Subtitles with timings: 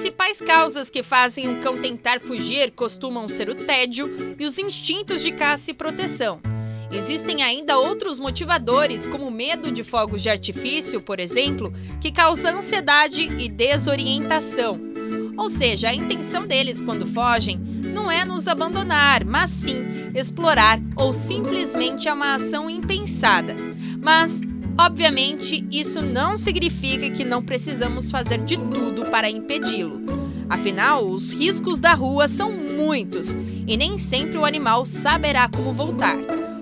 [0.00, 5.20] principais causas que fazem um cão tentar fugir costumam ser o tédio e os instintos
[5.20, 6.40] de caça e proteção.
[6.90, 12.50] Existem ainda outros motivadores, como o medo de fogos de artifício, por exemplo, que causa
[12.50, 14.80] ansiedade e desorientação.
[15.36, 21.12] Ou seja, a intenção deles quando fogem não é nos abandonar, mas sim explorar ou
[21.12, 23.54] simplesmente é uma ação impensada.
[24.00, 24.40] Mas,
[24.80, 30.00] obviamente, isso não significa que não precisamos fazer de tudo para impedi-lo.
[30.48, 33.36] Afinal, os riscos da rua são muitos
[33.66, 36.16] e nem sempre o animal saberá como voltar.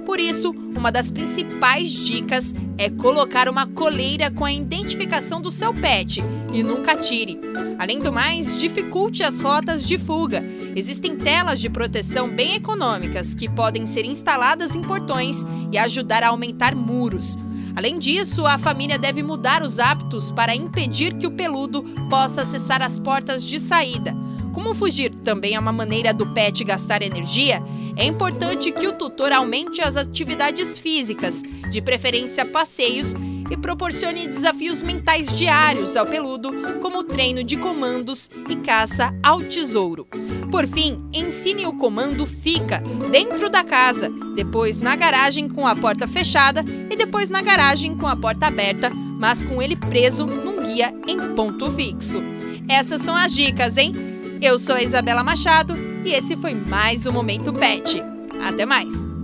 [0.04, 5.72] Por isso, uma das principais dicas é colocar uma coleira com a identificação do seu
[5.72, 6.20] pet
[6.52, 7.38] e nunca tire.
[7.78, 10.42] Além do mais, dificulte as rotas de fuga.
[10.74, 16.28] Existem telas de proteção bem econômicas que podem ser instaladas em portões e ajudar a
[16.28, 17.36] aumentar muros.
[17.78, 22.82] Além disso, a família deve mudar os hábitos para impedir que o peludo possa acessar
[22.82, 24.16] as portas de saída.
[24.52, 27.62] Como fugir também é uma maneira do pet gastar energia,
[27.96, 33.14] é importante que o tutor aumente as atividades físicas, de preferência passeios,
[33.50, 40.06] e proporcione desafios mentais diários ao peludo, como treino de comandos e caça ao tesouro.
[40.50, 46.06] Por fim, ensine o comando fica dentro da casa, depois na garagem com a porta
[46.06, 50.94] fechada e depois na garagem com a porta aberta, mas com ele preso num guia
[51.06, 52.22] em ponto fixo.
[52.68, 53.92] Essas são as dicas, hein?
[54.40, 58.02] Eu sou a Isabela Machado e esse foi mais um Momento Pet.
[58.46, 59.17] Até mais!